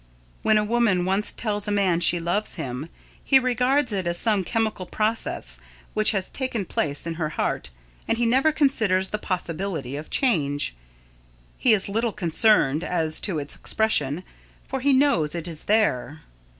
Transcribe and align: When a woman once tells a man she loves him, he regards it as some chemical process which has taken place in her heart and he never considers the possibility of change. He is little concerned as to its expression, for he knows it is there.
When 0.41 0.57
a 0.57 0.65
woman 0.65 1.05
once 1.05 1.31
tells 1.31 1.67
a 1.67 1.71
man 1.71 1.99
she 1.99 2.19
loves 2.19 2.55
him, 2.55 2.89
he 3.23 3.37
regards 3.37 3.93
it 3.93 4.07
as 4.07 4.17
some 4.17 4.43
chemical 4.43 4.87
process 4.87 5.59
which 5.93 6.09
has 6.09 6.27
taken 6.27 6.65
place 6.65 7.05
in 7.05 7.13
her 7.21 7.29
heart 7.29 7.69
and 8.07 8.17
he 8.17 8.25
never 8.25 8.51
considers 8.51 9.09
the 9.09 9.19
possibility 9.19 9.95
of 9.95 10.09
change. 10.09 10.75
He 11.55 11.71
is 11.71 11.87
little 11.87 12.13
concerned 12.13 12.83
as 12.83 13.19
to 13.19 13.37
its 13.37 13.53
expression, 13.55 14.23
for 14.67 14.79
he 14.79 14.91
knows 14.91 15.35
it 15.35 15.47
is 15.47 15.65
there. 15.65 16.21